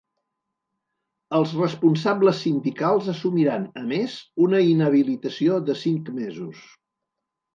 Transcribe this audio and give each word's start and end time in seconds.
Els 1.39 1.51
responsables 1.57 2.39
sindicals 2.45 3.11
assumiran, 3.13 3.67
a 3.81 3.83
més, 3.93 4.15
una 4.47 4.61
inhabilitació 4.71 5.59
de 5.69 5.79
cinc 5.85 6.09
mesos. 6.19 6.65